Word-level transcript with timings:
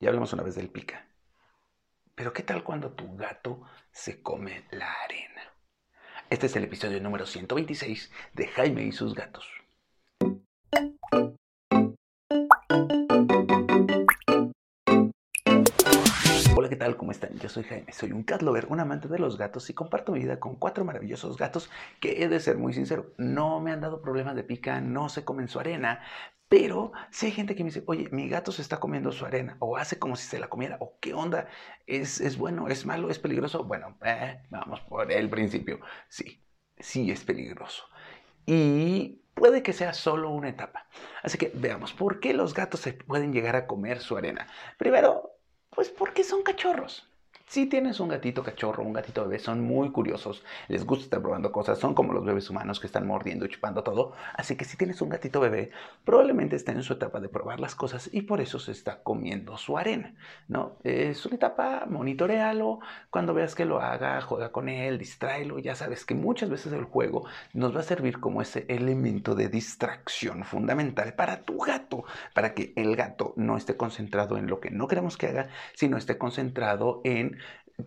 Ya 0.00 0.08
hablamos 0.08 0.32
una 0.32 0.42
vez 0.42 0.54
del 0.54 0.68
pica. 0.70 1.08
Pero 2.14 2.32
¿qué 2.32 2.42
tal 2.42 2.62
cuando 2.62 2.92
tu 2.92 3.16
gato 3.16 3.62
se 3.90 4.22
come 4.22 4.66
la 4.70 4.90
arena? 5.04 5.42
Este 6.30 6.46
es 6.46 6.56
el 6.56 6.64
episodio 6.64 7.00
número 7.00 7.26
126 7.26 8.12
de 8.34 8.48
Jaime 8.48 8.84
y 8.84 8.92
sus 8.92 9.14
gatos. 9.14 9.63
¿Qué 16.74 16.78
tal? 16.78 16.96
¿Cómo 16.96 17.12
están? 17.12 17.38
Yo 17.38 17.48
soy 17.48 17.62
Jaime, 17.62 17.92
soy 17.92 18.10
un 18.10 18.24
cat 18.24 18.42
lover, 18.42 18.66
un 18.68 18.80
amante 18.80 19.06
de 19.06 19.20
los 19.20 19.38
gatos 19.38 19.70
y 19.70 19.74
comparto 19.74 20.10
mi 20.10 20.18
vida 20.18 20.40
con 20.40 20.56
cuatro 20.56 20.84
maravillosos 20.84 21.36
gatos 21.36 21.70
que 22.00 22.20
he 22.20 22.28
de 22.28 22.40
ser 22.40 22.58
muy 22.58 22.72
sincero, 22.72 23.12
no 23.16 23.60
me 23.60 23.70
han 23.70 23.80
dado 23.80 24.02
problemas 24.02 24.34
de 24.34 24.42
pica, 24.42 24.80
no 24.80 25.08
se 25.08 25.24
comen 25.24 25.46
su 25.46 25.60
arena, 25.60 26.02
pero 26.48 26.90
si 27.12 27.26
hay 27.26 27.32
gente 27.32 27.54
que 27.54 27.62
me 27.62 27.70
dice, 27.70 27.84
oye, 27.86 28.08
mi 28.10 28.28
gato 28.28 28.50
se 28.50 28.60
está 28.60 28.80
comiendo 28.80 29.12
su 29.12 29.24
arena, 29.24 29.56
o 29.60 29.76
hace 29.76 30.00
como 30.00 30.16
si 30.16 30.26
se 30.26 30.40
la 30.40 30.48
comiera, 30.48 30.76
o 30.80 30.98
qué 30.98 31.14
onda, 31.14 31.46
¿es, 31.86 32.20
es 32.20 32.36
bueno, 32.36 32.66
es 32.66 32.84
malo, 32.84 33.08
es 33.08 33.20
peligroso? 33.20 33.62
Bueno, 33.62 33.96
eh, 34.04 34.42
vamos 34.50 34.80
por 34.80 35.12
el 35.12 35.30
principio. 35.30 35.78
Sí, 36.08 36.44
sí 36.76 37.08
es 37.08 37.22
peligroso. 37.22 37.84
Y 38.46 39.22
puede 39.34 39.62
que 39.62 39.72
sea 39.72 39.94
solo 39.94 40.30
una 40.30 40.48
etapa. 40.48 40.88
Así 41.22 41.38
que 41.38 41.52
veamos, 41.54 41.92
¿por 41.92 42.18
qué 42.18 42.34
los 42.34 42.52
gatos 42.52 42.80
se 42.80 42.94
pueden 42.94 43.32
llegar 43.32 43.54
a 43.54 43.68
comer 43.68 44.00
su 44.00 44.16
arena? 44.16 44.48
Primero, 44.76 45.33
pues 45.74 45.90
porque 45.90 46.24
son 46.24 46.42
cachorros. 46.42 47.08
Si 47.46 47.66
tienes 47.66 48.00
un 48.00 48.08
gatito 48.08 48.42
cachorro, 48.42 48.82
un 48.82 48.94
gatito 48.94 49.22
bebé, 49.22 49.38
son 49.38 49.60
muy 49.60 49.90
curiosos, 49.92 50.42
les 50.66 50.84
gusta 50.84 51.04
estar 51.04 51.20
probando 51.20 51.52
cosas, 51.52 51.78
son 51.78 51.94
como 51.94 52.12
los 52.14 52.24
bebés 52.24 52.48
humanos 52.50 52.80
que 52.80 52.86
están 52.86 53.06
mordiendo 53.06 53.44
y 53.44 53.50
chupando 53.50 53.84
todo. 53.84 54.12
Así 54.34 54.56
que 54.56 54.64
si 54.64 54.76
tienes 54.76 55.00
un 55.02 55.10
gatito 55.10 55.40
bebé, 55.40 55.70
probablemente 56.04 56.56
está 56.56 56.72
en 56.72 56.82
su 56.82 56.94
etapa 56.94 57.20
de 57.20 57.28
probar 57.28 57.60
las 57.60 57.74
cosas 57.74 58.08
y 58.12 58.22
por 58.22 58.40
eso 58.40 58.58
se 58.58 58.72
está 58.72 59.02
comiendo 59.02 59.56
su 59.58 59.76
arena, 59.76 60.14
¿no? 60.48 60.78
Es 60.82 61.26
una 61.26 61.36
etapa, 61.36 61.84
monitorealo, 61.86 62.80
cuando 63.10 63.34
veas 63.34 63.54
que 63.54 63.66
lo 63.66 63.80
haga, 63.80 64.20
juega 64.22 64.50
con 64.50 64.68
él, 64.68 64.98
distráelo. 64.98 65.58
Ya 65.58 65.76
sabes 65.76 66.04
que 66.04 66.14
muchas 66.14 66.48
veces 66.48 66.72
el 66.72 66.84
juego 66.84 67.26
nos 67.52 67.76
va 67.76 67.80
a 67.80 67.84
servir 67.84 68.20
como 68.20 68.40
ese 68.42 68.64
elemento 68.68 69.34
de 69.34 69.48
distracción 69.48 70.44
fundamental 70.44 71.14
para 71.14 71.42
tu 71.42 71.58
gato, 71.58 72.04
para 72.32 72.54
que 72.54 72.72
el 72.74 72.96
gato 72.96 73.34
no 73.36 73.56
esté 73.56 73.76
concentrado 73.76 74.38
en 74.38 74.48
lo 74.48 74.60
que 74.60 74.70
no 74.70 74.88
queremos 74.88 75.16
que 75.16 75.28
haga, 75.28 75.48
sino 75.74 75.98
esté 75.98 76.18
concentrado 76.18 77.02
en 77.04 77.33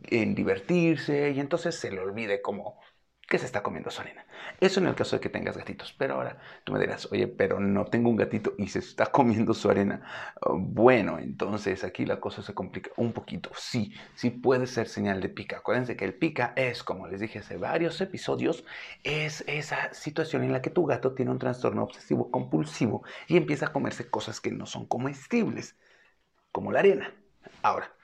en, 0.03 0.35
divertirse 0.35 1.31
y 1.31 1.39
entonces 1.39 1.75
se 1.75 1.91
le 1.91 1.99
olvide 1.99 2.41
como 2.41 2.79
que 3.27 3.37
se 3.37 3.45
está 3.45 3.61
comiendo 3.61 3.91
su 3.91 4.01
arena. 4.01 4.25
Eso 4.61 4.79
en 4.79 4.87
el 4.87 4.95
caso 4.95 5.17
de 5.17 5.19
que 5.19 5.29
tengas 5.29 5.57
gatitos. 5.57 5.93
Pero 5.97 6.15
ahora 6.15 6.39
tú 6.63 6.71
me 6.71 6.79
dirás, 6.79 7.11
oye, 7.11 7.27
pero 7.27 7.59
no 7.59 7.85
tengo 7.85 8.09
un 8.09 8.15
gatito 8.15 8.53
y 8.57 8.67
se 8.67 8.79
está 8.79 9.05
comiendo 9.11 9.53
su 9.53 9.69
arena. 9.69 10.01
Bueno, 10.49 11.19
entonces 11.19 11.83
aquí 11.83 12.05
la 12.05 12.21
cosa 12.21 12.41
se 12.41 12.53
complica 12.53 12.91
un 12.95 13.11
poquito. 13.11 13.51
Sí, 13.55 13.93
sí 14.15 14.29
puede 14.29 14.65
ser 14.65 14.87
señal 14.87 15.21
de 15.21 15.29
pica. 15.29 15.57
Acuérdense 15.57 15.97
que 15.97 16.05
el 16.05 16.13
pica 16.13 16.53
es, 16.55 16.83
como 16.83 17.07
les 17.07 17.19
dije 17.19 17.39
hace 17.39 17.57
varios 17.57 17.99
episodios, 17.99 18.63
es 19.03 19.43
esa 19.47 19.93
situación 19.93 20.43
en 20.43 20.53
la 20.53 20.61
que 20.61 20.69
tu 20.69 20.85
gato 20.85 21.13
tiene 21.13 21.31
un 21.31 21.39
trastorno 21.39 21.83
obsesivo 21.83 22.31
compulsivo 22.31 23.03
y 23.27 23.35
empieza 23.37 23.67
a 23.67 23.73
comerse 23.73 24.09
cosas 24.09 24.39
que 24.39 24.51
no 24.51 24.65
son 24.65 24.85
comestibles, 24.85 25.75
como 26.51 26.71
la 26.71 26.79
arena. 26.79 27.13
Ahora, 27.61 27.96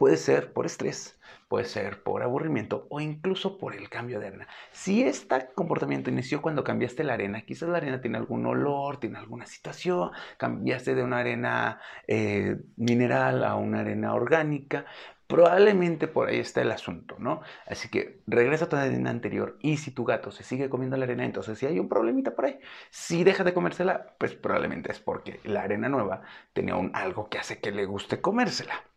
Puede 0.00 0.16
ser 0.16 0.54
por 0.54 0.64
estrés, 0.64 1.20
puede 1.46 1.66
ser 1.66 2.02
por 2.02 2.22
aburrimiento 2.22 2.86
o 2.88 3.00
incluso 3.00 3.58
por 3.58 3.76
el 3.76 3.90
cambio 3.90 4.18
de 4.18 4.28
arena. 4.28 4.48
Si 4.72 5.02
este 5.02 5.48
comportamiento 5.54 6.08
inició 6.08 6.40
cuando 6.40 6.64
cambiaste 6.64 7.04
la 7.04 7.12
arena, 7.12 7.42
quizás 7.42 7.68
la 7.68 7.76
arena 7.76 8.00
tiene 8.00 8.16
algún 8.16 8.46
olor, 8.46 8.98
tiene 8.98 9.18
alguna 9.18 9.44
situación, 9.44 10.10
cambiaste 10.38 10.94
de 10.94 11.02
una 11.04 11.18
arena 11.18 11.80
eh, 12.08 12.56
mineral 12.76 13.44
a 13.44 13.56
una 13.56 13.80
arena 13.80 14.14
orgánica, 14.14 14.86
probablemente 15.26 16.08
por 16.08 16.30
ahí 16.30 16.38
está 16.38 16.62
el 16.62 16.72
asunto, 16.72 17.16
¿no? 17.18 17.42
Así 17.66 17.90
que 17.90 18.22
regresa 18.26 18.64
a 18.64 18.68
tu 18.70 18.76
arena 18.76 19.10
anterior 19.10 19.58
y 19.60 19.76
si 19.76 19.90
tu 19.90 20.06
gato 20.06 20.30
se 20.32 20.44
sigue 20.44 20.70
comiendo 20.70 20.96
la 20.96 21.04
arena, 21.04 21.26
entonces 21.26 21.58
si 21.58 21.66
hay 21.66 21.78
un 21.78 21.90
problemita 21.90 22.34
por 22.34 22.46
ahí. 22.46 22.58
Si 22.88 23.22
deja 23.22 23.44
de 23.44 23.52
comérsela, 23.52 24.14
pues 24.18 24.34
probablemente 24.34 24.92
es 24.92 25.00
porque 25.00 25.40
la 25.44 25.60
arena 25.60 25.90
nueva 25.90 26.22
tenía 26.54 26.76
un, 26.76 26.90
algo 26.94 27.28
que 27.28 27.36
hace 27.38 27.60
que 27.60 27.70
le 27.70 27.84
guste 27.84 28.22
comérsela. 28.22 28.89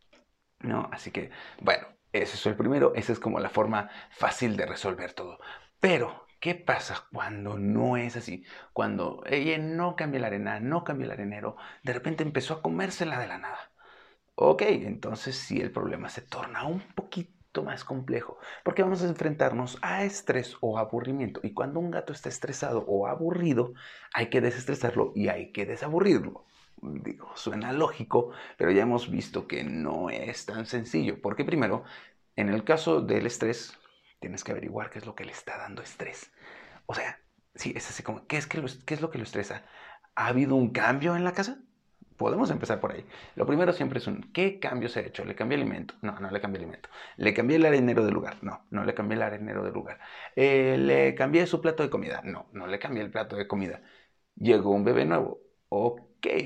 ¿No? 0.63 0.89
Así 0.91 1.11
que, 1.11 1.29
bueno, 1.61 1.87
ese 2.11 2.35
es 2.35 2.45
el 2.45 2.55
primero, 2.55 2.93
esa 2.95 3.11
es 3.13 3.19
como 3.19 3.39
la 3.39 3.49
forma 3.49 3.89
fácil 4.11 4.57
de 4.57 4.65
resolver 4.65 5.13
todo. 5.13 5.39
Pero, 5.79 6.27
¿qué 6.39 6.55
pasa 6.55 7.07
cuando 7.11 7.57
no 7.57 7.97
es 7.97 8.15
así? 8.15 8.45
Cuando 8.73 9.23
ella 9.25 9.57
no 9.57 9.95
cambia 9.95 10.21
la 10.21 10.27
arena, 10.27 10.59
no 10.59 10.83
cambia 10.83 11.05
el 11.05 11.11
arenero, 11.11 11.57
de 11.83 11.93
repente 11.93 12.23
empezó 12.23 12.55
a 12.55 12.61
comérsela 12.61 13.19
de 13.19 13.27
la 13.27 13.37
nada. 13.37 13.71
Ok, 14.35 14.63
entonces 14.63 15.37
sí 15.37 15.61
el 15.61 15.71
problema 15.71 16.09
se 16.09 16.21
torna 16.21 16.65
un 16.65 16.81
poquito 16.95 17.63
más 17.63 17.83
complejo, 17.83 18.39
porque 18.63 18.81
vamos 18.83 19.03
a 19.03 19.07
enfrentarnos 19.07 19.77
a 19.81 20.03
estrés 20.03 20.57
o 20.61 20.77
aburrimiento. 20.79 21.39
Y 21.43 21.53
cuando 21.53 21.79
un 21.79 21.91
gato 21.91 22.13
está 22.13 22.29
estresado 22.29 22.83
o 22.87 23.07
aburrido, 23.07 23.73
hay 24.13 24.29
que 24.29 24.41
desestresarlo 24.41 25.11
y 25.15 25.29
hay 25.29 25.51
que 25.51 25.65
desaburrirlo 25.65 26.45
digo, 26.83 27.31
suena 27.35 27.71
lógico, 27.73 28.31
pero 28.57 28.71
ya 28.71 28.83
hemos 28.83 29.09
visto 29.09 29.47
que 29.47 29.63
no 29.63 30.09
es 30.09 30.45
tan 30.45 30.65
sencillo, 30.65 31.21
porque 31.21 31.45
primero, 31.45 31.83
en 32.35 32.49
el 32.49 32.63
caso 32.63 33.01
del 33.01 33.25
estrés, 33.27 33.77
tienes 34.19 34.43
que 34.43 34.51
averiguar 34.51 34.89
qué 34.89 34.99
es 34.99 35.05
lo 35.05 35.15
que 35.15 35.25
le 35.25 35.31
está 35.31 35.57
dando 35.57 35.81
estrés. 35.81 36.31
O 36.85 36.93
sea, 36.93 37.19
sí, 37.55 37.73
es 37.75 37.89
así 37.89 38.03
como, 38.03 38.27
¿qué 38.27 38.37
es, 38.37 38.47
que 38.47 38.63
qué 38.85 38.93
es 38.93 39.01
lo 39.01 39.09
que 39.09 39.17
lo 39.17 39.23
estresa? 39.23 39.65
¿Ha 40.15 40.27
habido 40.27 40.55
un 40.55 40.71
cambio 40.71 41.15
en 41.15 41.23
la 41.23 41.33
casa? 41.33 41.59
Podemos 42.17 42.51
empezar 42.51 42.79
por 42.79 42.91
ahí. 42.93 43.05
Lo 43.35 43.45
primero 43.45 43.73
siempre 43.73 43.99
es 43.99 44.07
un, 44.07 44.31
¿qué 44.33 44.59
cambio 44.59 44.87
se 44.89 44.99
ha 44.99 45.03
hecho? 45.03 45.25
¿Le 45.25 45.35
cambié 45.35 45.57
alimento? 45.57 45.95
No, 46.01 46.19
no 46.19 46.29
le 46.31 46.39
cambié 46.41 46.59
alimento. 46.59 46.89
¿Le 47.17 47.33
cambié 47.33 47.57
el 47.57 47.65
arenero 47.65 48.05
de 48.05 48.11
lugar? 48.11 48.37
No, 48.43 48.65
no 48.69 48.85
le 48.85 48.93
cambié 48.93 49.15
el 49.17 49.23
arenero 49.23 49.63
de 49.63 49.71
lugar. 49.71 49.99
Eh, 50.35 50.77
¿Le 50.77 51.15
cambié 51.15 51.47
su 51.47 51.59
plato 51.61 51.83
de 51.83 51.89
comida? 51.89 52.21
No, 52.23 52.47
no 52.53 52.67
le 52.67 52.79
cambié 52.79 53.03
el 53.03 53.11
plato 53.11 53.35
de 53.35 53.47
comida. 53.47 53.81
Llegó 54.35 54.71
un 54.71 54.83
bebé 54.83 55.05
nuevo. 55.05 55.41
Ok, 55.69 56.01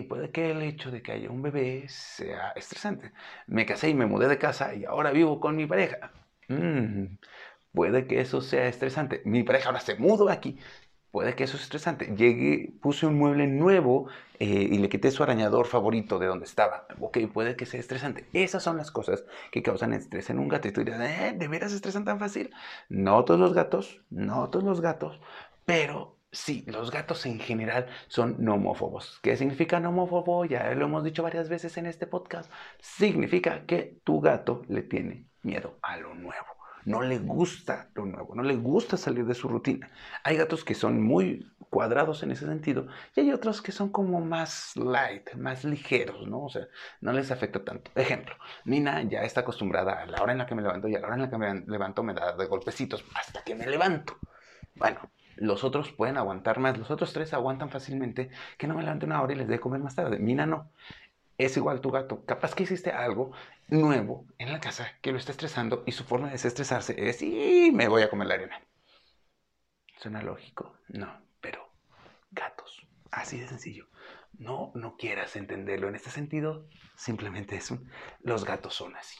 puede 0.07 0.31
que 0.31 0.51
el 0.51 0.61
hecho 0.63 0.91
de 0.91 1.01
que 1.01 1.11
haya 1.11 1.29
un 1.29 1.41
bebé 1.41 1.85
sea 1.87 2.51
estresante. 2.55 3.11
Me 3.47 3.65
casé 3.65 3.89
y 3.89 3.93
me 3.93 4.05
mudé 4.05 4.27
de 4.27 4.37
casa 4.37 4.73
y 4.73 4.85
ahora 4.85 5.11
vivo 5.11 5.39
con 5.39 5.55
mi 5.55 5.65
pareja. 5.67 6.11
Mm, 6.47 7.17
puede 7.73 8.07
que 8.07 8.21
eso 8.21 8.41
sea 8.41 8.67
estresante. 8.67 9.21
Mi 9.25 9.43
pareja 9.43 9.67
ahora 9.69 9.79
se 9.81 9.95
mudó 9.95 10.29
aquí. 10.29 10.57
Puede 11.11 11.35
que 11.35 11.45
eso 11.45 11.57
sea 11.57 11.63
estresante. 11.63 12.13
Llegué, 12.15 12.73
puse 12.81 13.05
un 13.05 13.17
mueble 13.17 13.47
nuevo 13.47 14.07
eh, 14.39 14.45
y 14.45 14.77
le 14.79 14.89
quité 14.89 15.11
su 15.11 15.23
arañador 15.23 15.67
favorito 15.67 16.19
de 16.19 16.27
donde 16.27 16.45
estaba. 16.45 16.87
Ok, 16.99 17.19
puede 17.33 17.55
que 17.55 17.65
sea 17.65 17.79
estresante. 17.79 18.27
Esas 18.33 18.63
son 18.63 18.77
las 18.77 18.91
cosas 18.91 19.25
que 19.51 19.63
causan 19.63 19.93
estrés 19.93 20.29
en 20.29 20.39
un 20.39 20.47
gato. 20.47 20.67
Y 20.67 20.71
tú 20.71 20.83
dirás, 20.83 21.01
¿eh? 21.01 21.33
¿de 21.37 21.47
veras 21.47 21.73
estresan 21.73 22.05
tan 22.05 22.19
fácil? 22.19 22.51
No 22.89 23.23
todos 23.25 23.39
los 23.39 23.53
gatos, 23.53 24.01
no 24.09 24.49
todos 24.49 24.65
los 24.65 24.81
gatos, 24.81 25.19
pero 25.65 26.16
Sí, 26.31 26.63
los 26.67 26.91
gatos 26.91 27.25
en 27.25 27.39
general 27.39 27.87
son 28.07 28.35
nomófobos. 28.43 29.19
¿Qué 29.23 29.37
significa 29.37 29.79
nomófobo? 29.79 30.45
Ya 30.45 30.73
lo 30.75 30.85
hemos 30.85 31.03
dicho 31.03 31.23
varias 31.23 31.47
veces 31.49 31.77
en 31.77 31.85
este 31.85 32.05
podcast. 32.05 32.51
Significa 32.79 33.65
que 33.65 33.99
tu 34.03 34.19
gato 34.19 34.61
le 34.67 34.83
tiene 34.83 35.27
miedo 35.41 35.79
a 35.81 35.97
lo 35.97 36.13
nuevo. 36.15 36.45
No 36.85 37.01
le 37.01 37.19
gusta 37.19 37.89
lo 37.95 38.05
nuevo, 38.05 38.33
no 38.35 38.43
le 38.43 38.55
gusta 38.55 38.95
salir 38.97 39.25
de 39.25 39.33
su 39.35 39.47
rutina. 39.49 39.91
Hay 40.23 40.37
gatos 40.37 40.63
que 40.63 40.73
son 40.73 41.01
muy 41.01 41.51
cuadrados 41.69 42.23
en 42.23 42.31
ese 42.31 42.45
sentido 42.45 42.87
y 43.15 43.21
hay 43.21 43.31
otros 43.33 43.61
que 43.61 43.73
son 43.73 43.89
como 43.89 44.21
más 44.21 44.75
light, 44.77 45.33
más 45.35 45.65
ligeros, 45.65 46.27
¿no? 46.27 46.43
O 46.45 46.49
sea, 46.49 46.67
no 47.01 47.11
les 47.11 47.31
afecta 47.31 47.63
tanto. 47.63 47.91
Ejemplo, 47.95 48.35
Nina 48.65 49.01
ya 49.03 49.23
está 49.23 49.41
acostumbrada 49.41 50.01
a 50.01 50.05
la 50.05 50.21
hora 50.21 50.31
en 50.31 50.37
la 50.37 50.45
que 50.45 50.55
me 50.55 50.61
levanto 50.61 50.87
y 50.87 50.95
a 50.95 50.99
la 50.99 51.07
hora 51.07 51.15
en 51.15 51.21
la 51.23 51.29
que 51.29 51.37
me 51.37 51.61
levanto 51.67 52.03
me 52.03 52.13
da 52.13 52.35
de 52.37 52.45
golpecitos 52.45 53.03
hasta 53.15 53.43
que 53.43 53.55
me 53.55 53.67
levanto. 53.67 54.17
Bueno, 54.75 54.99
los 55.37 55.63
otros 55.63 55.91
pueden 55.91 56.17
aguantar 56.17 56.59
más, 56.59 56.77
los 56.77 56.91
otros 56.91 57.13
tres 57.13 57.33
aguantan 57.33 57.69
fácilmente 57.69 58.29
que 58.57 58.67
no 58.67 58.75
me 58.75 58.83
levante 58.83 59.05
una 59.05 59.21
hora 59.21 59.33
y 59.33 59.37
les 59.37 59.47
dé 59.47 59.59
comer 59.59 59.81
más 59.81 59.95
tarde. 59.95 60.19
Mina 60.19 60.45
no. 60.45 60.71
Es 61.37 61.55
igual 61.55 61.81
tu 61.81 61.91
gato. 61.91 62.25
Capaz 62.25 62.55
que 62.55 62.63
hiciste 62.63 62.91
algo 62.91 63.31
nuevo 63.67 64.25
en 64.39 64.51
la 64.51 64.59
casa 64.59 64.87
que 65.01 65.11
lo 65.11 65.19
está 65.19 65.31
estresando 65.31 65.83
y 65.85 65.91
su 65.91 66.03
forma 66.03 66.27
de 66.27 66.33
desestresarse 66.33 66.95
es 67.09 67.21
y 67.21 67.71
me 67.71 67.87
voy 67.87 68.01
a 68.01 68.09
comer 68.09 68.27
la 68.27 68.33
arena. 68.35 68.61
¿Suena 69.99 70.21
lógico? 70.21 70.75
No, 70.87 71.21
pero 71.39 71.69
gatos. 72.31 72.87
Así 73.11 73.39
de 73.39 73.47
sencillo. 73.47 73.87
No, 74.37 74.71
no 74.75 74.97
quieras 74.97 75.35
entenderlo 75.35 75.87
en 75.87 75.95
este 75.95 76.09
sentido. 76.09 76.67
Simplemente 76.95 77.55
es 77.55 77.71
un, 77.71 77.89
los 78.21 78.45
gatos 78.45 78.75
son 78.75 78.95
así. 78.95 79.17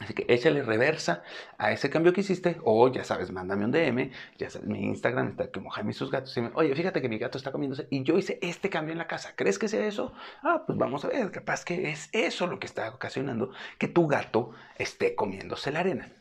Así 0.00 0.14
que 0.14 0.24
échale 0.28 0.62
reversa 0.62 1.22
a 1.58 1.72
ese 1.72 1.90
cambio 1.90 2.12
que 2.12 2.20
hiciste, 2.20 2.58
o 2.62 2.88
ya 2.88 3.04
sabes, 3.04 3.32
mándame 3.32 3.64
un 3.64 3.72
DM, 3.72 4.10
ya 4.38 4.48
sabes, 4.48 4.68
mi 4.68 4.84
Instagram 4.84 5.28
está 5.28 5.50
como 5.50 5.70
Jaime 5.70 5.90
y 5.90 5.94
sus 5.94 6.10
gatos. 6.10 6.36
Oye, 6.54 6.74
fíjate 6.74 7.02
que 7.02 7.08
mi 7.08 7.18
gato 7.18 7.36
está 7.36 7.50
comiéndose 7.50 7.88
y 7.90 8.04
yo 8.04 8.16
hice 8.16 8.38
este 8.40 8.70
cambio 8.70 8.92
en 8.92 8.98
la 8.98 9.08
casa. 9.08 9.34
¿Crees 9.34 9.58
que 9.58 9.68
sea 9.68 9.86
eso? 9.86 10.12
Ah, 10.42 10.62
pues 10.66 10.78
vamos 10.78 11.04
a 11.04 11.08
ver, 11.08 11.30
capaz 11.32 11.64
que 11.64 11.90
es 11.90 12.10
eso 12.12 12.46
lo 12.46 12.60
que 12.60 12.66
está 12.66 12.88
ocasionando 12.90 13.50
que 13.78 13.88
tu 13.88 14.06
gato 14.06 14.52
esté 14.76 15.14
comiéndose 15.14 15.72
la 15.72 15.80
arena. 15.80 16.12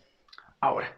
Ahora, 0.59 0.97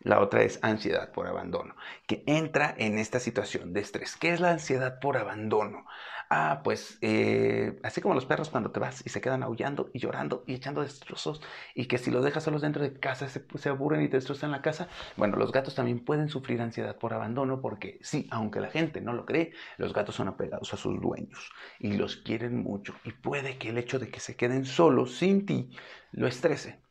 la 0.00 0.20
otra 0.20 0.42
es 0.42 0.58
ansiedad 0.62 1.10
por 1.12 1.26
abandono, 1.26 1.74
que 2.06 2.22
entra 2.26 2.74
en 2.78 2.98
esta 2.98 3.20
situación 3.20 3.72
de 3.72 3.80
estrés. 3.80 4.16
¿Qué 4.16 4.32
es 4.32 4.40
la 4.40 4.50
ansiedad 4.50 5.00
por 5.00 5.16
abandono? 5.16 5.86
Ah, 6.30 6.60
pues 6.62 6.98
eh, 7.00 7.78
así 7.82 8.02
como 8.02 8.14
los 8.14 8.26
perros 8.26 8.50
cuando 8.50 8.70
te 8.70 8.80
vas 8.80 9.02
y 9.06 9.08
se 9.08 9.20
quedan 9.22 9.42
aullando 9.42 9.88
y 9.94 9.98
llorando 9.98 10.44
y 10.46 10.52
echando 10.54 10.82
destrozos 10.82 11.40
y 11.74 11.86
que 11.86 11.96
si 11.96 12.10
los 12.10 12.22
dejas 12.22 12.44
solos 12.44 12.60
dentro 12.60 12.82
de 12.82 12.92
casa 13.00 13.28
se, 13.30 13.46
se 13.56 13.68
aburren 13.70 14.02
y 14.02 14.08
te 14.10 14.18
destrozan 14.18 14.50
la 14.50 14.60
casa. 14.60 14.88
Bueno, 15.16 15.36
los 15.38 15.52
gatos 15.52 15.74
también 15.74 16.04
pueden 16.04 16.28
sufrir 16.28 16.60
ansiedad 16.60 16.98
por 16.98 17.14
abandono 17.14 17.62
porque 17.62 17.98
sí, 18.02 18.28
aunque 18.30 18.60
la 18.60 18.68
gente 18.70 19.00
no 19.00 19.14
lo 19.14 19.24
cree, 19.24 19.52
los 19.78 19.94
gatos 19.94 20.16
son 20.16 20.28
apegados 20.28 20.74
a 20.74 20.76
sus 20.76 21.00
dueños 21.00 21.50
y 21.78 21.92
los 21.94 22.16
quieren 22.18 22.62
mucho 22.62 22.94
y 23.04 23.12
puede 23.12 23.56
que 23.56 23.70
el 23.70 23.78
hecho 23.78 23.98
de 23.98 24.10
que 24.10 24.20
se 24.20 24.36
queden 24.36 24.66
solos 24.66 25.16
sin 25.16 25.46
ti 25.46 25.70
lo 26.12 26.26
estrese. 26.26 26.87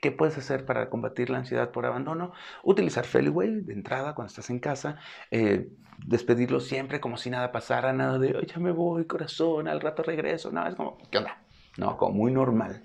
¿Qué 0.00 0.10
puedes 0.10 0.38
hacer 0.38 0.64
para 0.64 0.88
combatir 0.88 1.30
la 1.30 1.38
ansiedad 1.38 1.70
por 1.70 1.86
abandono? 1.86 2.32
Utilizar 2.62 3.04
Feliway 3.04 3.60
de 3.60 3.72
entrada 3.72 4.14
cuando 4.14 4.30
estás 4.30 4.50
en 4.50 4.58
casa, 4.58 4.98
eh, 5.30 5.68
despedirlo 5.98 6.60
siempre 6.60 7.00
como 7.00 7.16
si 7.16 7.30
nada 7.30 7.52
pasara, 7.52 7.92
nada 7.92 8.18
de, 8.18 8.46
ya 8.46 8.58
me 8.58 8.72
voy, 8.72 9.04
corazón, 9.06 9.68
al 9.68 9.80
rato 9.80 10.02
regreso, 10.02 10.50
no, 10.50 10.66
es 10.66 10.74
como, 10.74 10.98
¿qué 11.10 11.18
onda? 11.18 11.42
No, 11.76 11.96
como 11.96 12.14
muy 12.14 12.32
normal 12.32 12.82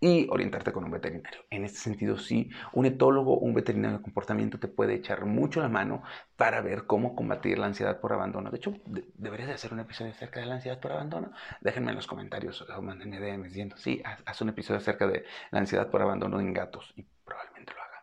y 0.00 0.28
orientarte 0.30 0.72
con 0.72 0.84
un 0.84 0.90
veterinario. 0.90 1.40
En 1.50 1.64
este 1.64 1.78
sentido, 1.78 2.18
sí, 2.18 2.50
un 2.72 2.86
etólogo, 2.86 3.38
un 3.38 3.54
veterinario 3.54 3.98
de 3.98 4.02
comportamiento 4.02 4.58
te 4.58 4.68
puede 4.68 4.94
echar 4.94 5.24
mucho 5.24 5.60
la 5.60 5.68
mano 5.68 6.02
para 6.36 6.60
ver 6.60 6.86
cómo 6.86 7.14
combatir 7.16 7.58
la 7.58 7.66
ansiedad 7.66 8.00
por 8.00 8.12
abandono. 8.12 8.50
De 8.50 8.58
hecho, 8.58 8.74
deberías 9.14 9.48
de 9.48 9.54
hacer 9.54 9.72
un 9.72 9.80
episodio 9.80 10.12
acerca 10.12 10.40
de 10.40 10.46
la 10.46 10.56
ansiedad 10.56 10.80
por 10.80 10.92
abandono. 10.92 11.32
Déjenme 11.60 11.90
en 11.90 11.96
los 11.96 12.06
comentarios 12.06 12.62
o 12.62 12.82
mándenme 12.82 13.20
DM 13.20 13.44
diciendo, 13.44 13.76
sí, 13.76 14.02
haz, 14.04 14.40
un 14.40 14.50
episodio 14.50 14.78
acerca 14.78 15.06
de 15.06 15.24
la 15.50 15.60
ansiedad 15.60 15.90
por 15.90 16.02
abandono 16.02 16.40
en 16.40 16.52
gatos 16.52 16.92
y 16.96 17.06
probablemente 17.24 17.72
lo 17.74 17.80
haga. 17.80 18.02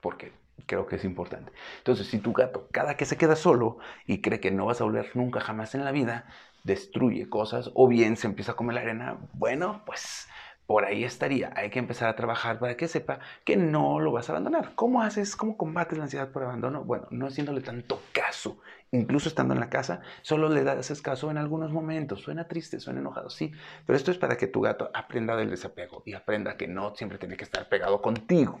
Porque 0.00 0.32
creo 0.66 0.86
que 0.86 0.96
es 0.96 1.04
importante. 1.04 1.52
Entonces, 1.78 2.06
si 2.06 2.18
tu 2.18 2.32
gato 2.32 2.68
cada 2.72 2.96
que 2.96 3.04
se 3.04 3.16
queda 3.16 3.36
solo 3.36 3.78
y 4.06 4.20
cree 4.20 4.40
que 4.40 4.50
no 4.50 4.66
vas 4.66 4.80
a 4.80 4.84
volver 4.84 5.10
nunca 5.14 5.40
jamás 5.40 5.74
en 5.74 5.84
la 5.84 5.92
vida, 5.92 6.26
destruye 6.64 7.28
cosas 7.28 7.70
o 7.74 7.88
bien 7.88 8.16
se 8.16 8.26
empieza 8.26 8.52
a 8.52 8.56
comer 8.56 8.74
la 8.74 8.80
arena, 8.82 9.18
bueno, 9.32 9.82
pues 9.84 10.28
por 10.66 10.84
ahí 10.84 11.04
estaría. 11.04 11.52
Hay 11.56 11.70
que 11.70 11.78
empezar 11.78 12.08
a 12.08 12.16
trabajar 12.16 12.58
para 12.58 12.76
que 12.76 12.88
sepa 12.88 13.18
que 13.44 13.56
no 13.56 14.00
lo 14.00 14.12
vas 14.12 14.28
a 14.28 14.32
abandonar. 14.32 14.74
¿Cómo 14.74 15.02
haces? 15.02 15.36
¿Cómo 15.36 15.56
combates 15.56 15.98
la 15.98 16.04
ansiedad 16.04 16.30
por 16.30 16.44
abandono? 16.44 16.84
Bueno, 16.84 17.08
no 17.10 17.26
haciéndole 17.26 17.60
tanto 17.60 18.00
caso. 18.12 18.58
Incluso 18.90 19.28
estando 19.28 19.54
en 19.54 19.60
la 19.60 19.70
casa, 19.70 20.00
solo 20.22 20.48
le 20.48 20.64
das 20.64 21.02
caso 21.02 21.30
en 21.30 21.38
algunos 21.38 21.72
momentos. 21.72 22.20
Suena 22.20 22.48
triste, 22.48 22.80
suena 22.80 23.00
enojado, 23.00 23.28
sí. 23.28 23.52
Pero 23.86 23.96
esto 23.96 24.10
es 24.10 24.18
para 24.18 24.36
que 24.36 24.46
tu 24.46 24.60
gato 24.60 24.90
aprenda 24.94 25.36
del 25.36 25.50
desapego 25.50 26.02
y 26.06 26.14
aprenda 26.14 26.56
que 26.56 26.68
no 26.68 26.94
siempre 26.94 27.18
tiene 27.18 27.36
que 27.36 27.44
estar 27.44 27.68
pegado 27.68 28.00
contigo. 28.00 28.60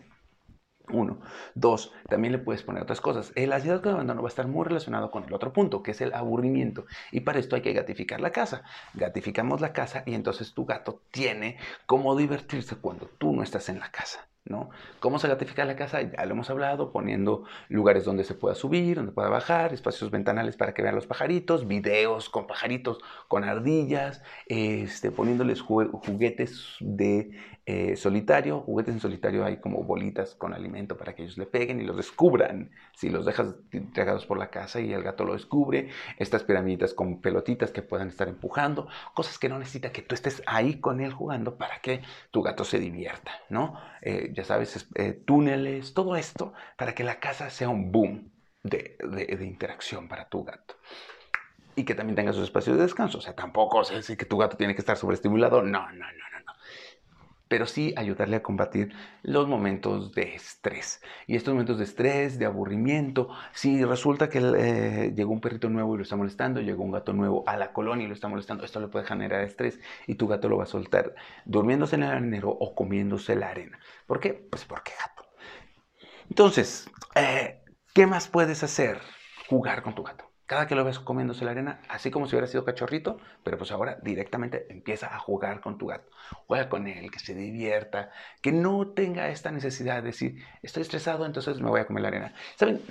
Uno. 0.88 1.20
Dos, 1.54 1.92
también 2.08 2.32
le 2.32 2.38
puedes 2.38 2.62
poner 2.62 2.82
otras 2.82 3.00
cosas. 3.00 3.32
El 3.34 3.52
ansiedad 3.52 3.82
de 3.82 3.90
abandono 3.90 4.22
va 4.22 4.28
a 4.28 4.30
estar 4.30 4.48
muy 4.48 4.64
relacionado 4.64 5.10
con 5.10 5.24
el 5.24 5.32
otro 5.32 5.52
punto, 5.52 5.82
que 5.82 5.92
es 5.92 6.00
el 6.00 6.12
aburrimiento. 6.12 6.86
Y 7.10 7.20
para 7.20 7.38
esto 7.38 7.56
hay 7.56 7.62
que 7.62 7.72
gatificar 7.72 8.20
la 8.20 8.32
casa. 8.32 8.62
Gatificamos 8.94 9.60
la 9.60 9.72
casa 9.72 10.02
y 10.06 10.14
entonces 10.14 10.54
tu 10.54 10.64
gato 10.66 11.02
tiene 11.10 11.58
cómo 11.86 12.16
divertirse 12.16 12.76
cuando 12.76 13.06
tú 13.06 13.32
no 13.32 13.42
estás 13.42 13.68
en 13.68 13.78
la 13.78 13.90
casa. 13.90 14.31
¿Cómo 15.00 15.18
se 15.18 15.28
gratifica 15.28 15.64
la 15.64 15.76
casa? 15.76 16.02
Ya 16.02 16.24
lo 16.24 16.32
hemos 16.32 16.50
hablado, 16.50 16.92
poniendo 16.92 17.44
lugares 17.68 18.04
donde 18.04 18.24
se 18.24 18.34
pueda 18.34 18.54
subir, 18.54 18.96
donde 18.96 19.12
pueda 19.12 19.28
bajar, 19.28 19.72
espacios 19.72 20.10
ventanales 20.10 20.56
para 20.56 20.74
que 20.74 20.82
vean 20.82 20.94
los 20.94 21.06
pajaritos, 21.06 21.66
videos 21.66 22.28
con 22.28 22.46
pajaritos, 22.46 22.98
con 23.28 23.44
ardillas, 23.44 24.22
este, 24.46 25.10
poniéndoles 25.10 25.60
juguetes 25.60 26.76
de 26.80 27.30
eh, 27.64 27.94
solitario, 27.94 28.60
juguetes 28.60 28.94
en 28.94 29.00
solitario 29.00 29.44
hay 29.44 29.58
como 29.58 29.84
bolitas 29.84 30.34
con 30.34 30.52
alimento 30.52 30.96
para 30.96 31.14
que 31.14 31.22
ellos 31.22 31.38
le 31.38 31.46
peguen 31.46 31.80
y 31.80 31.84
los 31.84 31.96
descubran. 31.96 32.72
Si 32.96 33.08
los 33.08 33.24
dejas 33.24 33.54
regados 33.94 34.26
por 34.26 34.36
la 34.36 34.50
casa 34.50 34.80
y 34.80 34.92
el 34.92 35.04
gato 35.04 35.24
lo 35.24 35.34
descubre, 35.34 35.88
estas 36.18 36.42
piramiditas 36.42 36.92
con 36.92 37.20
pelotitas 37.20 37.70
que 37.70 37.82
puedan 37.82 38.08
estar 38.08 38.26
empujando, 38.26 38.88
cosas 39.14 39.38
que 39.38 39.48
no 39.48 39.60
necesita 39.60 39.92
que 39.92 40.02
tú 40.02 40.16
estés 40.16 40.42
ahí 40.46 40.80
con 40.80 41.00
él 41.00 41.12
jugando 41.12 41.56
para 41.56 41.80
que 41.80 42.02
tu 42.32 42.42
gato 42.42 42.64
se 42.64 42.80
divierta, 42.80 43.30
¿no? 43.48 43.78
Eh, 44.00 44.31
ya 44.32 44.44
sabes, 44.44 44.88
eh, 44.94 45.12
túneles, 45.12 45.94
todo 45.94 46.16
esto 46.16 46.52
para 46.76 46.94
que 46.94 47.04
la 47.04 47.20
casa 47.20 47.50
sea 47.50 47.68
un 47.68 47.92
boom 47.92 48.32
de, 48.62 48.96
de 49.00 49.44
interacción 49.44 50.08
para 50.08 50.28
tu 50.28 50.44
gato 50.44 50.76
y 51.74 51.84
que 51.84 51.94
también 51.94 52.16
tenga 52.16 52.32
sus 52.32 52.44
espacios 52.44 52.76
de 52.76 52.82
descanso. 52.82 53.18
O 53.18 53.20
sea, 53.20 53.34
tampoco 53.34 53.78
o 53.78 53.84
sea, 53.84 53.96
decir 53.96 54.16
que 54.16 54.24
tu 54.24 54.36
gato 54.36 54.56
tiene 54.56 54.74
que 54.74 54.80
estar 54.80 54.96
sobreestimulado. 54.96 55.62
No, 55.62 55.90
no, 55.92 56.06
no 56.12 56.31
pero 57.52 57.66
sí 57.66 57.92
ayudarle 57.98 58.36
a 58.36 58.42
combatir 58.42 58.94
los 59.22 59.46
momentos 59.46 60.14
de 60.14 60.36
estrés. 60.36 61.02
Y 61.26 61.36
estos 61.36 61.52
momentos 61.52 61.76
de 61.76 61.84
estrés, 61.84 62.38
de 62.38 62.46
aburrimiento, 62.46 63.28
si 63.52 63.84
resulta 63.84 64.30
que 64.30 64.38
eh, 64.38 65.12
llegó 65.14 65.32
un 65.32 65.42
perrito 65.42 65.68
nuevo 65.68 65.92
y 65.92 65.98
lo 65.98 66.02
está 66.02 66.16
molestando, 66.16 66.62
llegó 66.62 66.82
un 66.82 66.92
gato 66.92 67.12
nuevo 67.12 67.44
a 67.46 67.58
la 67.58 67.74
colonia 67.74 68.06
y 68.06 68.08
lo 68.08 68.14
está 68.14 68.26
molestando, 68.26 68.64
esto 68.64 68.80
le 68.80 68.88
puede 68.88 69.04
generar 69.04 69.42
estrés 69.42 69.78
y 70.06 70.14
tu 70.14 70.28
gato 70.28 70.48
lo 70.48 70.56
va 70.56 70.62
a 70.62 70.66
soltar 70.66 71.14
durmiéndose 71.44 71.96
en 71.96 72.04
el 72.04 72.10
arenero 72.12 72.48
o 72.48 72.74
comiéndose 72.74 73.36
la 73.36 73.50
arena. 73.50 73.78
¿Por 74.06 74.18
qué? 74.18 74.32
Pues 74.32 74.64
porque 74.64 74.92
gato. 74.98 75.28
Entonces, 76.30 76.88
eh, 77.16 77.60
¿qué 77.92 78.06
más 78.06 78.28
puedes 78.28 78.62
hacer? 78.62 78.98
Jugar 79.46 79.82
con 79.82 79.94
tu 79.94 80.02
gato 80.04 80.31
cada 80.52 80.66
que 80.66 80.74
lo 80.74 80.84
ves 80.84 80.98
comiéndose 80.98 81.46
la 81.46 81.52
arena, 81.52 81.80
así 81.88 82.10
como 82.10 82.26
si 82.26 82.34
hubiera 82.34 82.46
sido 82.46 82.62
cachorrito, 82.62 83.16
pero 83.42 83.56
pues 83.56 83.72
ahora 83.72 83.96
directamente 84.02 84.66
empieza 84.68 85.06
a 85.06 85.18
jugar 85.18 85.62
con 85.62 85.78
tu 85.78 85.86
gato. 85.86 86.10
Juega 86.46 86.68
con 86.68 86.86
él, 86.86 87.10
que 87.10 87.20
se 87.20 87.34
divierta, 87.34 88.10
que 88.42 88.52
no 88.52 88.88
tenga 88.88 89.30
esta 89.30 89.50
necesidad 89.50 90.02
de 90.02 90.02
decir, 90.02 90.44
estoy 90.60 90.82
estresado, 90.82 91.24
entonces 91.24 91.58
me 91.62 91.70
voy 91.70 91.80
a 91.80 91.86
comer 91.86 92.02
la 92.02 92.08
arena. 92.08 92.34
¿Saben? 92.56 92.82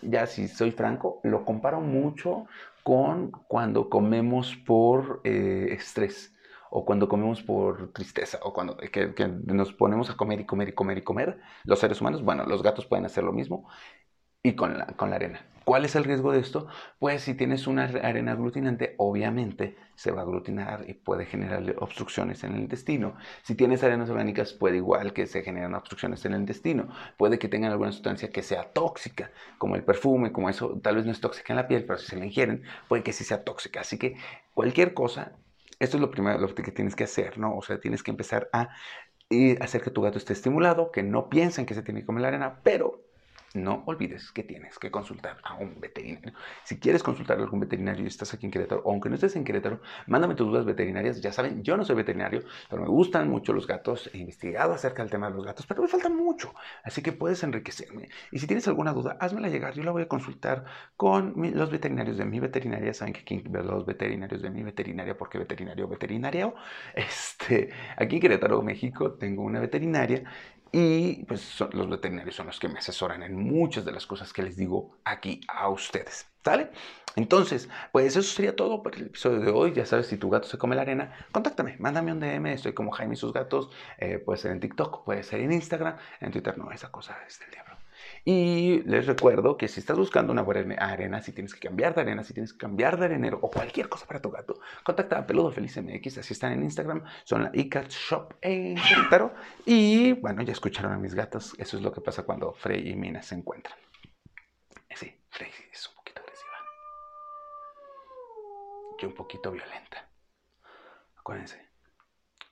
Ya 0.00 0.26
si 0.26 0.48
soy 0.48 0.70
franco, 0.70 1.20
lo 1.22 1.44
comparo 1.44 1.82
mucho 1.82 2.46
con 2.84 3.32
cuando 3.48 3.90
comemos 3.90 4.56
por 4.56 5.20
eh, 5.24 5.68
estrés 5.72 6.34
o 6.70 6.86
cuando 6.86 7.06
comemos 7.06 7.42
por 7.42 7.92
tristeza, 7.92 8.38
o 8.42 8.54
cuando 8.54 8.78
que, 8.78 9.28
nos 9.44 9.74
ponemos 9.74 10.08
a 10.08 10.16
comer 10.16 10.40
y 10.40 10.46
comer 10.46 10.70
y 10.70 10.72
comer 10.72 10.96
y 10.96 11.02
comer, 11.02 11.38
los 11.64 11.80
seres 11.80 12.00
humanos, 12.00 12.22
bueno, 12.22 12.46
los 12.46 12.62
gatos 12.62 12.86
pueden 12.86 13.04
hacer 13.04 13.24
lo 13.24 13.32
mismo, 13.32 13.68
y 14.42 14.54
con 14.54 14.78
la, 14.78 14.86
con 14.86 15.10
la 15.10 15.16
arena. 15.16 15.40
¿Cuál 15.64 15.84
es 15.84 15.94
el 15.94 16.04
riesgo 16.04 16.32
de 16.32 16.40
esto? 16.40 16.66
Pues 16.98 17.22
si 17.22 17.34
tienes 17.34 17.66
una 17.66 17.84
arena 17.84 18.32
aglutinante, 18.32 18.94
obviamente 18.96 19.76
se 19.94 20.10
va 20.10 20.22
a 20.22 20.24
aglutinar 20.24 20.84
y 20.88 20.94
puede 20.94 21.26
generar 21.26 21.62
obstrucciones 21.78 22.42
en 22.42 22.54
el 22.54 22.62
intestino. 22.62 23.14
Si 23.42 23.54
tienes 23.54 23.84
arenas 23.84 24.10
orgánicas, 24.10 24.52
puede 24.52 24.78
igual 24.78 25.12
que 25.12 25.26
se 25.26 25.42
generan 25.42 25.74
obstrucciones 25.74 26.24
en 26.24 26.32
el 26.32 26.40
intestino. 26.40 26.88
Puede 27.18 27.38
que 27.38 27.48
tengan 27.48 27.70
alguna 27.70 27.92
sustancia 27.92 28.30
que 28.30 28.42
sea 28.42 28.72
tóxica, 28.72 29.30
como 29.58 29.76
el 29.76 29.84
perfume, 29.84 30.32
como 30.32 30.48
eso, 30.48 30.80
tal 30.82 30.96
vez 30.96 31.04
no 31.04 31.12
es 31.12 31.20
tóxica 31.20 31.52
en 31.52 31.58
la 31.58 31.68
piel, 31.68 31.84
pero 31.84 31.98
si 31.98 32.06
se 32.06 32.16
la 32.16 32.24
ingieren, 32.24 32.64
puede 32.88 33.02
que 33.02 33.12
sí 33.12 33.22
sea 33.22 33.44
tóxica. 33.44 33.82
Así 33.82 33.98
que 33.98 34.16
cualquier 34.54 34.94
cosa, 34.94 35.36
esto 35.78 35.98
es 35.98 36.00
lo 36.00 36.10
primero 36.10 36.38
lo 36.38 36.52
que 36.52 36.72
tienes 36.72 36.96
que 36.96 37.04
hacer, 37.04 37.38
¿no? 37.38 37.56
O 37.56 37.62
sea, 37.62 37.78
tienes 37.78 38.02
que 38.02 38.10
empezar 38.10 38.48
a 38.52 38.70
hacer 39.60 39.82
que 39.82 39.90
tu 39.90 40.02
gato 40.02 40.18
esté 40.18 40.32
estimulado, 40.32 40.90
que 40.90 41.04
no 41.04 41.28
piensen 41.28 41.66
que 41.66 41.74
se 41.74 41.82
tiene 41.82 42.00
que 42.00 42.06
comer 42.06 42.22
la 42.22 42.28
arena, 42.28 42.60
pero 42.64 43.09
no 43.54 43.82
olvides 43.86 44.30
que 44.32 44.42
tienes 44.42 44.78
que 44.78 44.90
consultar 44.90 45.38
a 45.42 45.54
un 45.54 45.80
veterinario. 45.80 46.32
Si 46.64 46.78
quieres 46.78 47.02
consultar 47.02 47.38
a 47.38 47.42
algún 47.42 47.60
veterinario 47.60 48.04
y 48.04 48.06
estás 48.06 48.32
aquí 48.34 48.46
en 48.46 48.52
Querétaro, 48.52 48.82
aunque 48.86 49.08
no 49.08 49.16
estés 49.16 49.36
en 49.36 49.44
Querétaro, 49.44 49.80
mándame 50.06 50.34
tus 50.34 50.46
dudas 50.46 50.64
veterinarias. 50.64 51.20
Ya 51.20 51.32
saben, 51.32 51.62
yo 51.62 51.76
no 51.76 51.84
soy 51.84 51.96
veterinario, 51.96 52.42
pero 52.68 52.82
me 52.82 52.88
gustan 52.88 53.28
mucho 53.28 53.52
los 53.52 53.66
gatos. 53.66 54.10
He 54.12 54.18
investigado 54.18 54.72
acerca 54.72 55.02
del 55.02 55.10
tema 55.10 55.28
de 55.28 55.36
los 55.36 55.44
gatos, 55.44 55.66
pero 55.66 55.82
me 55.82 55.88
falta 55.88 56.08
mucho. 56.08 56.54
Así 56.84 57.02
que 57.02 57.12
puedes 57.12 57.42
enriquecerme. 57.42 58.08
Y 58.30 58.38
si 58.38 58.46
tienes 58.46 58.68
alguna 58.68 58.92
duda, 58.92 59.16
házmela 59.20 59.48
llegar. 59.48 59.74
Yo 59.74 59.82
la 59.82 59.90
voy 59.90 60.02
a 60.02 60.08
consultar 60.08 60.64
con 60.96 61.34
los 61.54 61.70
veterinarios 61.70 62.16
de 62.18 62.24
mi 62.24 62.40
veterinaria. 62.40 62.94
Saben 62.94 63.14
que 63.14 63.20
aquí 63.20 63.42
los 63.50 63.86
veterinarios 63.86 64.42
de 64.42 64.50
mi 64.50 64.62
veterinaria, 64.62 65.16
porque 65.16 65.38
veterinario, 65.38 65.88
veterinario. 65.88 66.54
Este, 66.94 67.70
aquí 67.96 68.16
en 68.16 68.22
Querétaro, 68.22 68.62
México, 68.62 69.12
tengo 69.12 69.42
una 69.42 69.60
veterinaria 69.60 70.22
y 70.72 71.24
pues 71.24 71.58
los 71.72 71.88
veterinarios 71.88 72.36
son 72.36 72.46
los 72.46 72.60
que 72.60 72.68
me 72.68 72.78
asesoran 72.78 73.22
en 73.22 73.36
muchas 73.36 73.84
de 73.84 73.92
las 73.92 74.06
cosas 74.06 74.32
que 74.32 74.42
les 74.42 74.56
digo 74.56 74.96
aquí 75.04 75.40
a 75.48 75.68
ustedes. 75.68 76.26
¿Sale? 76.44 76.70
Entonces, 77.16 77.68
pues 77.92 78.16
eso 78.16 78.22
sería 78.22 78.56
todo 78.56 78.82
por 78.82 78.94
el 78.94 79.06
episodio 79.06 79.40
de 79.40 79.50
hoy. 79.50 79.72
Ya 79.74 79.84
sabes, 79.84 80.06
si 80.06 80.16
tu 80.16 80.30
gato 80.30 80.48
se 80.48 80.58
come 80.58 80.76
la 80.76 80.82
arena, 80.82 81.12
contáctame, 81.32 81.76
mándame 81.78 82.12
un 82.12 82.20
DM. 82.20 82.46
Estoy 82.46 82.72
como 82.72 82.92
Jaime 82.92 83.14
y 83.14 83.16
sus 83.16 83.32
gatos. 83.32 83.70
Eh, 83.98 84.18
puede 84.18 84.38
ser 84.38 84.52
en 84.52 84.60
TikTok, 84.60 85.04
puede 85.04 85.22
ser 85.22 85.40
en 85.40 85.52
Instagram. 85.52 85.96
En 86.20 86.30
Twitter 86.30 86.56
no, 86.56 86.70
esa 86.70 86.90
cosa 86.90 87.18
es 87.26 87.38
del 87.40 87.50
diablo. 87.50 87.79
Y 88.24 88.82
les 88.82 89.06
recuerdo 89.06 89.56
que 89.56 89.68
si 89.68 89.80
estás 89.80 89.96
buscando 89.96 90.32
una 90.32 90.42
buena 90.42 90.74
arena, 90.74 91.22
si 91.22 91.32
tienes 91.32 91.54
que 91.54 91.68
cambiar 91.68 91.94
de 91.94 92.02
arena, 92.02 92.24
si 92.24 92.34
tienes 92.34 92.52
que 92.52 92.58
cambiar 92.58 92.98
de 92.98 93.06
arenero 93.06 93.38
o 93.42 93.50
cualquier 93.50 93.88
cosa 93.88 94.06
para 94.06 94.20
tu 94.20 94.30
gato, 94.30 94.60
contacta 94.84 95.18
a 95.18 95.26
Peludo 95.26 95.50
Feliz 95.50 95.76
MX, 95.76 96.18
así 96.18 96.32
están 96.32 96.52
en 96.52 96.62
Instagram, 96.62 97.02
son 97.24 97.44
la 97.44 97.50
iCat 97.54 97.88
Shop 97.88 98.34
en 98.42 98.76
Querétaro. 98.76 99.32
Y 99.64 100.12
bueno, 100.12 100.42
ya 100.42 100.52
escucharon 100.52 100.92
a 100.92 100.98
mis 100.98 101.14
gatos, 101.14 101.54
eso 101.58 101.76
es 101.76 101.82
lo 101.82 101.92
que 101.92 102.00
pasa 102.00 102.24
cuando 102.24 102.52
Frey 102.52 102.90
y 102.90 102.96
Mina 102.96 103.22
se 103.22 103.34
encuentran. 103.34 103.78
Sí, 104.94 105.14
Frey 105.30 105.50
es 105.72 105.88
un 105.88 105.94
poquito 105.94 106.20
agresiva. 106.20 106.56
Y 108.98 109.06
un 109.06 109.14
poquito 109.14 109.50
violenta. 109.50 110.08
Acuérdense, 111.16 111.68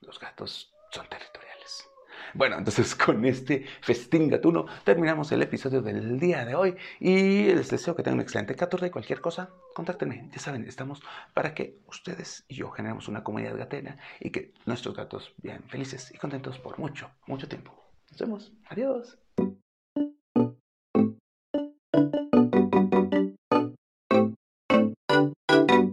los 0.01 0.19
gatos 0.19 0.73
son 0.91 1.07
territoriales. 1.07 1.89
Bueno, 2.33 2.57
entonces 2.57 2.95
con 2.95 3.25
este 3.25 3.65
festín 3.81 4.29
gatuno 4.29 4.65
terminamos 4.83 5.31
el 5.31 5.41
episodio 5.41 5.81
del 5.81 6.19
día 6.19 6.45
de 6.45 6.55
hoy 6.55 6.75
y 6.99 7.53
les 7.53 7.69
deseo 7.69 7.95
que 7.95 8.03
tengan 8.03 8.19
un 8.19 8.23
excelente 8.23 8.55
14 8.55 8.87
y 8.87 8.89
cualquier 8.89 9.21
cosa, 9.21 9.49
contáctenme. 9.73 10.29
Ya 10.31 10.39
saben, 10.39 10.65
estamos 10.65 11.01
para 11.33 11.53
que 11.53 11.79
ustedes 11.87 12.45
y 12.47 12.55
yo 12.55 12.69
generemos 12.71 13.07
una 13.07 13.23
comunidad 13.23 13.57
gatena 13.57 13.97
y 14.19 14.31
que 14.31 14.53
nuestros 14.65 14.95
gatos 14.95 15.33
vivan 15.37 15.63
felices 15.63 16.11
y 16.13 16.17
contentos 16.17 16.59
por 16.59 16.79
mucho, 16.79 17.11
mucho 17.27 17.47
tiempo. 17.47 17.73
Nos 18.11 18.19
vemos. 18.19 18.53
Adiós. 18.69 19.19